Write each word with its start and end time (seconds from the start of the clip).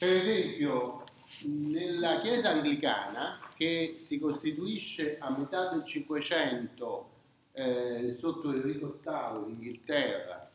Per 0.00 0.10
esempio, 0.10 1.04
nella 1.42 2.22
Chiesa 2.22 2.48
anglicana, 2.52 3.38
che 3.54 3.96
si 3.98 4.18
costituisce 4.18 5.18
a 5.18 5.28
metà 5.28 5.68
del 5.68 5.84
Cinquecento 5.84 7.10
eh, 7.52 8.16
sotto 8.18 8.50
Enrico 8.50 8.98
VIII 9.04 9.44
d'Inghilterra, 9.44 10.50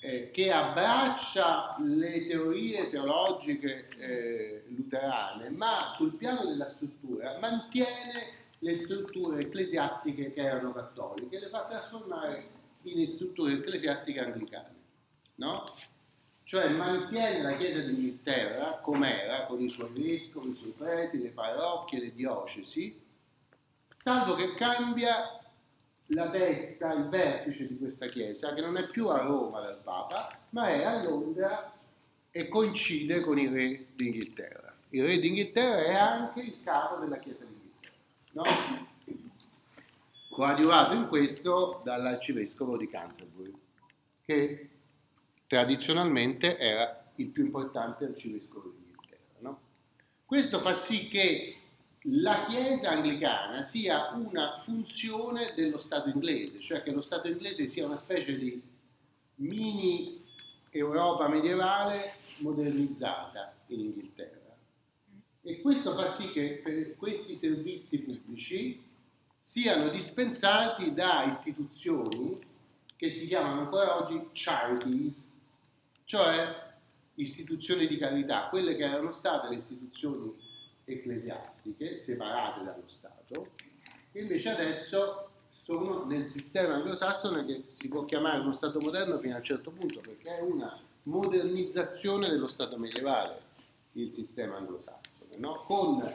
eh, 0.00 0.30
che 0.30 0.50
abbraccia 0.50 1.76
le 1.80 2.26
teorie 2.26 2.88
teologiche 2.88 3.86
eh, 3.98 4.64
luterane, 4.68 5.50
ma 5.50 5.86
sul 5.90 6.14
piano 6.14 6.46
della 6.46 6.70
struttura 6.70 7.36
mantiene 7.38 8.32
le 8.60 8.76
strutture 8.76 9.42
ecclesiastiche 9.42 10.32
che 10.32 10.40
erano 10.40 10.72
cattoliche, 10.72 11.38
le 11.38 11.50
fa 11.50 11.66
trasformare 11.66 12.48
in 12.84 13.06
strutture 13.08 13.52
ecclesiastiche 13.52 14.20
anglicane. 14.20 14.74
No? 15.34 15.64
Cioè 16.46 16.68
mantiene 16.68 17.42
la 17.42 17.56
Chiesa 17.56 17.80
d'Inghilterra 17.80 18.78
com'era, 18.80 19.46
con 19.46 19.60
i 19.60 19.68
suoi 19.68 19.90
vescovi, 19.92 20.50
i 20.50 20.54
suoi 20.54 20.70
preti, 20.70 21.20
le 21.20 21.30
parrocchie, 21.30 21.98
le 21.98 22.14
diocesi, 22.14 22.96
salvo 23.96 24.36
che 24.36 24.54
cambia 24.54 25.40
la 26.10 26.30
testa, 26.30 26.92
il 26.92 27.08
vertice 27.08 27.66
di 27.66 27.76
questa 27.76 28.06
chiesa, 28.06 28.54
che 28.54 28.60
non 28.60 28.76
è 28.76 28.86
più 28.86 29.08
a 29.08 29.22
Roma 29.22 29.58
dal 29.58 29.80
Papa, 29.82 30.28
ma 30.50 30.68
è 30.68 30.84
a 30.84 31.02
Londra 31.02 31.76
e 32.30 32.48
coincide 32.48 33.22
con 33.22 33.40
il 33.40 33.50
re 33.50 33.86
d'Inghilterra. 33.96 34.72
Il 34.90 35.04
re 35.04 35.18
d'Inghilterra 35.18 35.84
è 35.84 35.94
anche 35.96 36.42
il 36.42 36.62
capo 36.62 37.00
della 37.00 37.18
chiesa 37.18 37.44
d'Inghilterra, 37.44 37.96
no? 38.34 38.44
coadiuvato 40.30 40.94
in 40.94 41.08
questo 41.08 41.80
dall'arcivescovo 41.82 42.76
di 42.76 42.86
Canterbury, 42.86 43.52
che 44.24 44.70
tradizionalmente 45.46 46.58
era 46.58 47.10
il 47.16 47.28
più 47.28 47.44
importante 47.44 48.04
arcivescovo 48.04 48.70
d'Inghilterra. 48.70 49.38
No? 49.38 49.60
Questo 50.24 50.60
fa 50.60 50.74
sì 50.74 51.08
che 51.08 51.56
la 52.08 52.46
Chiesa 52.46 52.90
anglicana 52.90 53.62
sia 53.62 54.12
una 54.14 54.60
funzione 54.64 55.52
dello 55.54 55.78
Stato 55.78 56.08
inglese, 56.08 56.60
cioè 56.60 56.82
che 56.82 56.92
lo 56.92 57.00
Stato 57.00 57.28
inglese 57.28 57.66
sia 57.66 57.84
una 57.84 57.96
specie 57.96 58.36
di 58.38 58.62
mini 59.36 60.24
Europa 60.70 61.28
medievale 61.28 62.12
modernizzata 62.38 63.54
in 63.68 63.80
Inghilterra. 63.80 64.54
E 65.42 65.60
questo 65.60 65.94
fa 65.94 66.08
sì 66.08 66.30
che 66.30 66.94
questi 66.98 67.34
servizi 67.34 68.00
pubblici 68.00 68.82
siano 69.40 69.88
dispensati 69.88 70.92
da 70.92 71.24
istituzioni 71.24 72.38
che 72.96 73.10
si 73.10 73.26
chiamano 73.26 73.60
ancora 73.60 74.02
oggi 74.02 74.28
charities, 74.32 75.24
cioè 76.06 76.64
istituzioni 77.14 77.86
di 77.86 77.98
carità, 77.98 78.48
quelle 78.48 78.76
che 78.76 78.84
erano 78.84 79.12
state 79.12 79.48
le 79.48 79.56
istituzioni 79.56 80.34
ecclesiastiche 80.84 81.98
separate 81.98 82.64
dallo 82.64 82.86
Stato, 82.86 83.48
che 84.12 84.20
invece 84.20 84.50
adesso 84.50 85.30
sono 85.62 86.04
nel 86.04 86.28
sistema 86.28 86.74
anglosassone 86.74 87.44
che 87.44 87.64
si 87.66 87.88
può 87.88 88.04
chiamare 88.04 88.38
uno 88.38 88.52
Stato 88.52 88.78
moderno 88.80 89.18
fino 89.18 89.34
a 89.34 89.38
un 89.38 89.44
certo 89.44 89.70
punto, 89.72 90.00
perché 90.00 90.38
è 90.38 90.40
una 90.42 90.78
modernizzazione 91.06 92.28
dello 92.28 92.46
Stato 92.46 92.78
medievale, 92.78 93.42
il 93.92 94.12
sistema 94.12 94.56
anglosassone, 94.56 95.36
no? 95.38 95.62
con 95.64 96.06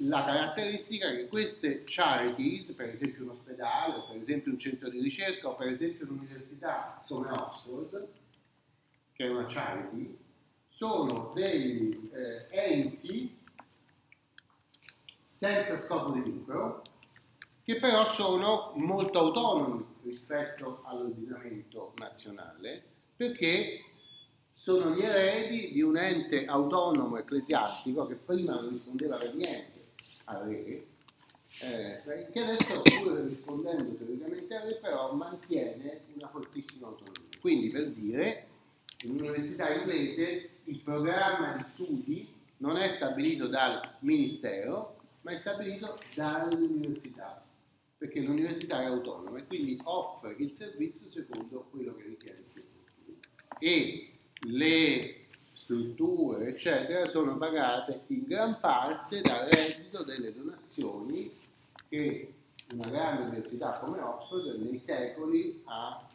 la 0.00 0.24
caratteristica 0.24 1.10
che 1.10 1.26
queste 1.26 1.82
charities, 1.84 2.70
per 2.72 2.88
esempio 2.88 3.24
un 3.24 3.30
ospedale, 3.30 4.04
per 4.08 4.16
esempio 4.16 4.52
un 4.52 4.58
centro 4.58 4.88
di 4.88 5.00
ricerca, 5.00 5.48
o 5.48 5.56
per 5.56 5.68
esempio 5.68 6.06
un'università 6.06 7.02
come 7.06 7.30
Oxford, 7.30 8.08
che 9.16 9.24
è 9.24 9.30
una 9.30 9.46
charity, 9.46 10.14
sono 10.68 11.32
degli 11.34 12.10
eh, 12.12 12.46
enti 12.50 13.34
senza 15.22 15.78
scopo 15.78 16.10
di 16.10 16.22
lucro, 16.22 16.82
che 17.62 17.78
però 17.78 18.06
sono 18.06 18.74
molto 18.76 19.18
autonomi 19.18 19.84
rispetto 20.02 20.82
all'ordinamento 20.84 21.94
nazionale, 21.96 22.82
perché 23.16 23.84
sono 24.52 24.94
gli 24.94 25.02
eredi 25.02 25.72
di 25.72 25.80
un 25.82 25.96
ente 25.96 26.44
autonomo 26.44 27.16
ecclesiastico 27.16 28.06
che 28.06 28.14
prima 28.14 28.54
non 28.54 28.70
rispondeva 28.70 29.16
per 29.16 29.34
niente 29.34 29.84
al 30.24 30.46
re, 30.46 30.86
eh, 31.60 32.28
che 32.32 32.38
adesso, 32.38 32.82
pur 32.82 33.16
rispondendo 33.20 33.94
teoricamente 33.94 34.54
al 34.54 34.66
re, 34.68 34.74
però 34.74 35.12
mantiene 35.14 36.02
una 36.14 36.28
fortissima 36.28 36.88
autonomia. 36.88 37.28
Quindi, 37.40 37.68
per 37.68 37.90
dire, 37.90 38.46
in 39.02 39.10
un'università 39.10 39.72
inglese 39.74 40.50
il 40.64 40.80
programma 40.80 41.54
di 41.54 41.64
studi 41.64 42.34
non 42.58 42.76
è 42.76 42.88
stabilito 42.88 43.46
dal 43.46 43.80
ministero, 44.00 45.00
ma 45.22 45.32
è 45.32 45.36
stabilito 45.36 45.98
dall'università, 46.14 47.44
perché 47.98 48.20
l'università 48.20 48.82
è 48.82 48.86
autonoma 48.86 49.38
e 49.38 49.46
quindi 49.46 49.78
offre 49.84 50.34
il 50.38 50.52
servizio 50.52 51.10
secondo 51.10 51.66
quello 51.70 51.94
che 51.94 52.02
ritiene 52.04 52.42
più 52.52 52.64
utile. 52.80 53.18
E 53.58 54.10
le 54.48 55.24
strutture, 55.52 56.48
eccetera, 56.48 57.06
sono 57.06 57.36
pagate 57.36 58.02
in 58.08 58.24
gran 58.26 58.58
parte 58.60 59.20
dal 59.20 59.48
reddito 59.48 60.02
delle 60.02 60.32
donazioni 60.32 61.30
che 61.88 62.32
una 62.72 62.88
grande 62.88 63.22
università 63.22 63.78
come 63.84 64.00
Oxford 64.00 64.60
nei 64.60 64.78
secoli 64.78 65.62
ha 65.64 66.06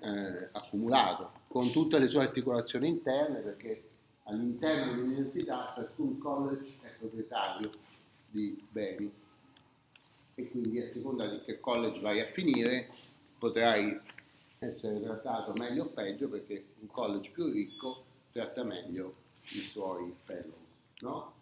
eh, 0.00 0.48
accumulato, 0.52 1.32
con 1.48 1.70
tutte 1.70 1.98
le 1.98 2.06
sue 2.06 2.22
articolazioni 2.22 2.88
interne, 2.88 3.40
perché 3.40 3.84
all'interno 4.24 4.94
dell'università 4.94 5.72
ciascun 5.74 6.18
college 6.18 6.76
è 6.82 6.88
proprietario 6.98 7.70
di 8.30 8.62
beni 8.70 9.10
e 10.34 10.50
quindi 10.50 10.80
a 10.80 10.88
seconda 10.88 11.26
di 11.26 11.40
che 11.40 11.58
college 11.58 12.00
vai 12.00 12.20
a 12.20 12.26
finire 12.26 12.88
potrai 13.38 13.98
essere 14.58 15.00
trattato 15.00 15.52
meglio 15.56 15.84
o 15.84 15.88
peggio 15.88 16.28
perché 16.28 16.64
un 16.80 16.88
college 16.88 17.30
più 17.30 17.50
ricco 17.50 18.04
tratta 18.30 18.62
meglio 18.62 19.14
i 19.52 19.60
suoi 19.60 20.14
fellow, 20.24 20.56
no? 21.00 21.32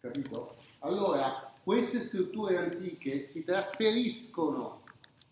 Capito? 0.00 0.56
Allora, 0.80 1.52
queste 1.64 2.00
strutture 2.00 2.58
antiche 2.58 3.24
si 3.24 3.42
trasferiscono 3.42 4.82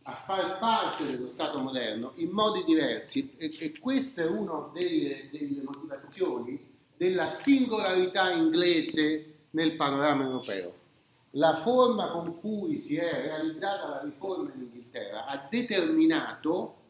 a 0.06 0.12
far 0.12 0.59
parte 0.59 1.04
dello 1.04 1.28
Stato 1.28 1.62
moderno 1.62 2.12
in 2.16 2.31
modi 2.31 2.62
diversi 2.65 3.31
e, 3.37 3.54
e 3.59 3.72
questa 3.81 4.22
è 4.22 4.26
una 4.26 4.69
delle, 4.72 5.28
delle 5.31 5.62
motivazioni 5.62 6.72
della 6.97 7.28
singolarità 7.28 8.31
inglese 8.31 9.32
nel 9.50 9.76
panorama 9.76 10.25
europeo. 10.25 10.82
La 11.31 11.56
forma 11.56 12.10
con 12.10 12.38
cui 12.38 12.78
si 12.78 12.97
è 12.97 13.10
realizzata 13.10 13.88
la 13.88 14.03
riforma 14.03 14.53
in 14.54 14.62
Inghilterra 14.62 15.26
ha 15.26 15.47
determinato 15.50 16.82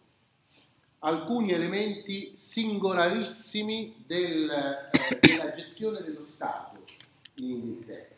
alcuni 0.98 1.52
elementi 1.52 2.32
singolarissimi 2.34 4.04
del, 4.06 4.50
eh, 4.50 5.18
della 5.20 5.50
gestione 5.50 6.02
dello 6.02 6.24
Stato 6.24 6.82
in 7.36 7.50
Inghilterra, 7.50 8.16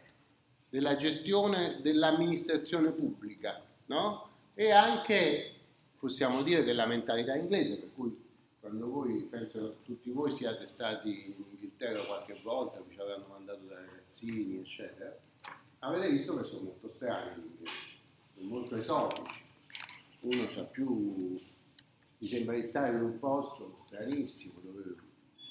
della 0.71 0.97
gestione 0.97 1.81
dell'amministrazione 1.83 2.91
pubblica, 2.91 3.61
no? 3.87 4.34
E 4.59 4.71
anche, 4.71 5.53
possiamo 5.99 6.43
dire, 6.43 6.65
della 6.65 6.87
mentalità 6.87 7.37
inglese, 7.37 7.77
per 7.77 7.93
cui 7.93 8.25
quando 8.59 8.91
voi, 8.91 9.21
penso 9.25 9.81
tutti 9.83 10.11
voi 10.11 10.33
siate 10.33 10.67
stati 10.67 11.11
in 11.27 11.44
Inghilterra 11.50 12.06
qualche 12.06 12.41
volta, 12.43 12.81
vi 12.81 12.95
ci 12.95 13.00
avranno 13.00 13.27
mandato 13.28 13.66
da 13.66 13.75
ragazzini, 13.75 14.59
eccetera, 14.59 15.15
avete 15.81 16.09
visto 16.09 16.34
che 16.39 16.45
sono 16.45 16.62
molto 16.62 16.89
strani 16.89 17.39
gli 17.39 17.45
inglesi, 17.45 17.99
sono 18.33 18.49
molto 18.49 18.77
esotici. 18.77 19.45
Uno 20.21 20.47
c'ha 20.47 20.65
più, 20.65 21.39
mi 22.19 22.27
sembra 22.27 22.55
di 22.55 22.62
stare 22.62 22.97
in 22.97 23.03
un 23.03 23.19
posto 23.19 23.75
stranissimo 23.84 24.55
dove 24.62 24.84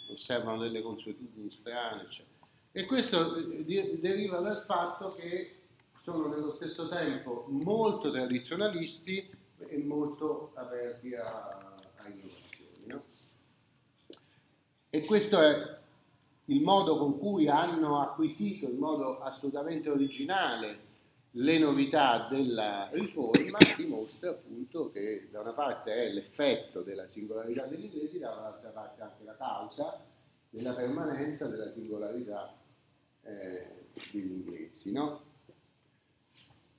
osservano 0.10 0.58
delle 0.58 0.82
consuetudini 0.82 1.52
strane, 1.52 2.02
eccetera. 2.02 2.48
E 2.72 2.86
questo 2.86 3.36
eh, 3.36 4.00
deriva 4.00 4.40
dal 4.40 4.64
fatto 4.66 5.10
che 5.10 5.65
sono 6.06 6.28
nello 6.28 6.52
stesso 6.52 6.88
tempo 6.88 7.48
molto 7.48 8.12
tradizionalisti 8.12 9.28
e 9.58 9.78
molto 9.80 10.52
aperti 10.54 11.16
a, 11.16 11.48
a 11.48 12.08
innovazione. 12.08 12.86
No? 12.86 13.02
E 14.92 15.04
questo 15.04 15.42
è 15.42 15.80
il 16.46 16.62
modo 16.62 17.00
con 17.00 17.18
cui 17.18 17.48
hanno 17.48 18.02
acquisito 18.02 18.68
in 18.68 18.78
modo 18.78 19.20
assolutamente 19.20 19.90
originale 19.90 20.84
le 21.32 21.58
novità 21.58 22.28
della 22.30 22.88
riforma 22.92 23.58
dimostra 23.76 24.30
appunto 24.30 24.92
che 24.92 25.30
da 25.32 25.40
una 25.40 25.54
parte 25.54 25.92
è 25.92 26.12
l'effetto 26.12 26.84
della 26.84 27.08
singolarità 27.08 27.66
degli 27.66 27.86
inglesi, 27.86 28.20
dall'altra 28.20 28.70
parte 28.70 29.02
anche 29.02 29.24
la 29.24 29.36
causa 29.36 30.06
della 30.52 30.74
permanenza 30.74 31.48
della 31.48 31.72
singolarità 31.72 32.56
eh, 33.24 33.88
degli 34.12 34.32
inglesi. 34.32 34.92
No? 34.92 35.25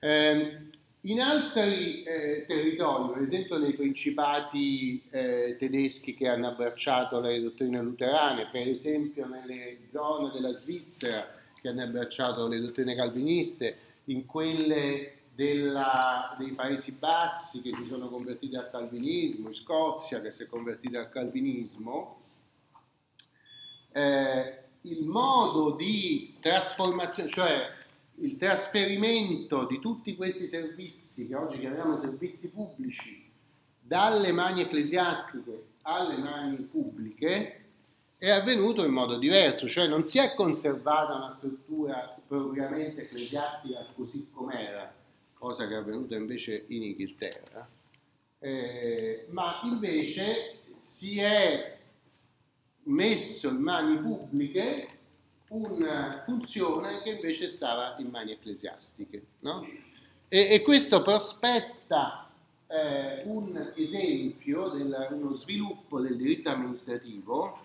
Eh, 0.06 0.58
in 1.00 1.20
altri 1.20 2.04
eh, 2.04 2.44
territori, 2.46 3.12
per 3.12 3.22
esempio 3.22 3.58
nei 3.58 3.72
principati 3.72 5.02
eh, 5.10 5.56
tedeschi 5.58 6.14
che 6.14 6.28
hanno 6.28 6.46
abbracciato 6.46 7.18
le 7.18 7.40
dottrine 7.40 7.82
luterane, 7.82 8.46
per 8.52 8.68
esempio 8.68 9.26
nelle 9.26 9.78
zone 9.88 10.30
della 10.32 10.52
Svizzera 10.52 11.26
che 11.60 11.68
hanno 11.68 11.82
abbracciato 11.82 12.46
le 12.46 12.60
dottrine 12.60 12.94
calviniste, 12.94 13.78
in 14.04 14.26
quelle 14.26 15.22
della, 15.34 16.36
dei 16.38 16.52
Paesi 16.52 16.92
Bassi 16.92 17.60
che 17.60 17.74
si 17.74 17.88
sono 17.88 18.08
convertiti 18.08 18.54
al 18.54 18.70
calvinismo, 18.70 19.48
in 19.48 19.56
Scozia 19.56 20.20
che 20.20 20.30
si 20.30 20.44
è 20.44 20.46
convertita 20.46 21.00
al 21.00 21.10
calvinismo, 21.10 22.20
eh, 23.90 24.58
il 24.82 25.04
modo 25.04 25.72
di 25.72 26.36
trasformazione, 26.38 27.28
cioè 27.28 27.74
il 28.18 28.36
trasferimento 28.36 29.66
di 29.66 29.78
tutti 29.78 30.16
questi 30.16 30.46
servizi 30.46 31.26
che 31.26 31.34
oggi 31.34 31.58
chiamiamo 31.58 31.98
servizi 31.98 32.48
pubblici 32.48 33.24
dalle 33.78 34.32
mani 34.32 34.62
ecclesiastiche 34.62 35.64
alle 35.82 36.16
mani 36.16 36.56
pubbliche 36.62 37.64
è 38.18 38.30
avvenuto 38.30 38.84
in 38.84 38.92
modo 38.92 39.18
diverso, 39.18 39.68
cioè 39.68 39.86
non 39.86 40.04
si 40.04 40.18
è 40.18 40.34
conservata 40.34 41.16
una 41.16 41.32
struttura 41.32 42.18
propriamente 42.26 43.02
ecclesiastica 43.02 43.86
così 43.94 44.28
com'era, 44.32 44.92
cosa 45.34 45.68
che 45.68 45.74
è 45.74 45.76
avvenuta 45.76 46.16
invece 46.16 46.64
in 46.68 46.82
Inghilterra, 46.82 47.68
eh, 48.38 49.26
ma 49.30 49.60
invece 49.64 50.60
si 50.78 51.18
è 51.18 51.78
messo 52.84 53.48
in 53.48 53.56
mani 53.56 53.98
pubbliche 53.98 54.88
una 55.50 56.22
funzione 56.24 57.02
che 57.02 57.10
invece 57.10 57.48
stava 57.48 57.96
in 57.98 58.08
mani 58.08 58.32
ecclesiastiche. 58.32 59.22
No? 59.40 59.66
E, 60.28 60.48
e, 60.50 60.62
questo 60.62 61.02
prospetta 61.02 62.28
eh, 62.66 63.22
un 63.24 63.72
esempio, 63.76 64.68
del, 64.68 65.08
uno 65.12 65.34
sviluppo 65.36 66.00
del 66.00 66.16
diritto 66.16 66.50
amministrativo 66.50 67.64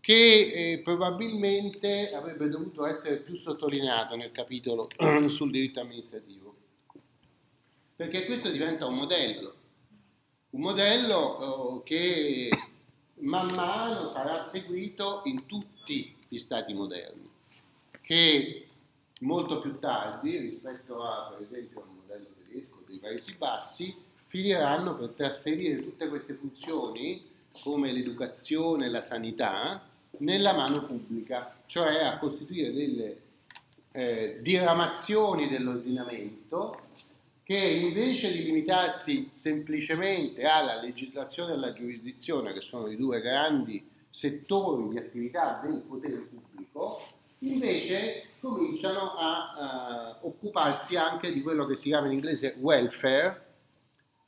che 0.00 0.72
eh, 0.72 0.78
probabilmente 0.80 2.12
avrebbe 2.12 2.48
dovuto 2.48 2.84
essere 2.84 3.16
più 3.16 3.36
sottolineato 3.36 4.16
nel 4.16 4.32
capitolo 4.32 4.88
sul 5.28 5.50
diritto 5.50 5.80
amministrativo 5.80 6.42
perché 8.02 8.24
questo 8.24 8.50
diventa 8.50 8.86
un 8.86 8.96
modello, 8.96 9.54
un 10.50 10.60
modello 10.60 11.16
oh, 11.16 11.82
che 11.84 12.48
man 13.18 13.54
mano 13.54 14.08
sarà 14.08 14.48
seguito 14.48 15.22
in 15.26 15.46
tutti 15.46 16.16
gli 16.32 16.38
stati 16.38 16.72
moderni, 16.72 17.28
che 18.00 18.66
molto 19.20 19.60
più 19.60 19.78
tardi 19.78 20.38
rispetto 20.38 21.02
a 21.04 21.34
per 21.36 21.46
esempio 21.46 21.82
al 21.82 21.88
modello 21.94 22.28
tedesco 22.42 22.80
dei 22.86 22.96
Paesi 22.96 23.34
Bassi 23.36 23.94
finiranno 24.28 24.96
per 24.96 25.10
trasferire 25.10 25.82
tutte 25.82 26.08
queste 26.08 26.32
funzioni 26.32 27.22
come 27.62 27.92
l'educazione 27.92 28.86
e 28.86 28.88
la 28.88 29.02
sanità 29.02 29.86
nella 30.20 30.54
mano 30.54 30.86
pubblica, 30.86 31.54
cioè 31.66 32.02
a 32.02 32.16
costituire 32.16 32.72
delle 32.72 33.20
eh, 33.90 34.38
diramazioni 34.40 35.50
dell'ordinamento 35.50 36.80
che 37.42 37.58
invece 37.58 38.32
di 38.32 38.42
limitarsi 38.44 39.28
semplicemente 39.32 40.46
alla 40.46 40.80
legislazione 40.80 41.52
e 41.52 41.56
alla 41.56 41.74
giurisdizione, 41.74 42.54
che 42.54 42.62
sono 42.62 42.86
i 42.86 42.96
due 42.96 43.20
grandi 43.20 43.90
settori 44.12 44.90
di 44.90 44.98
attività 44.98 45.60
del 45.64 45.80
potere 45.80 46.16
pubblico, 46.16 47.00
invece 47.38 48.26
cominciano 48.40 49.14
a 49.16 50.18
uh, 50.20 50.26
occuparsi 50.26 50.96
anche 50.96 51.32
di 51.32 51.40
quello 51.42 51.64
che 51.64 51.76
si 51.76 51.88
chiama 51.88 52.06
in 52.06 52.12
inglese 52.12 52.56
welfare, 52.60 53.46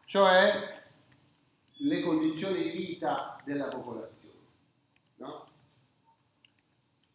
cioè 0.07 0.83
le 1.79 2.01
condizioni 2.01 2.63
di 2.63 2.71
vita 2.71 3.37
della 3.45 3.69
popolazione, 3.69 4.39
no? 5.17 5.45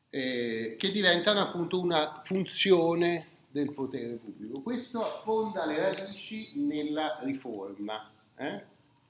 eh, 0.09 0.75
che 0.77 0.91
diventano 0.91 1.39
appunto 1.39 1.79
una 1.79 2.21
funzione 2.23 3.27
del 3.49 3.73
potere 3.73 4.15
pubblico. 4.15 4.61
Questo 4.61 5.03
affonda 5.03 5.65
le 5.65 5.79
radici 5.79 6.51
nella 6.55 7.19
riforma. 7.23 8.11
Eh? 8.35 8.77